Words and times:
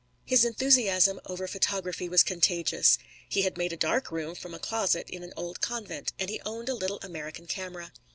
His 0.25 0.45
enthusiasm 0.45 1.19
over 1.27 1.47
photography 1.47 2.09
was 2.09 2.23
contagious. 2.23 2.97
He 3.29 3.43
had 3.43 3.55
made 3.55 3.71
a 3.71 3.77
dark 3.77 4.11
room 4.11 4.33
from 4.33 4.55
a 4.55 4.59
closet 4.59 5.07
in 5.11 5.21
an 5.21 5.31
old 5.37 5.61
convent, 5.61 6.11
and 6.17 6.27
he 6.27 6.41
owned 6.43 6.69
a 6.69 6.73
little 6.73 6.97
American 7.03 7.45
camera. 7.45 7.91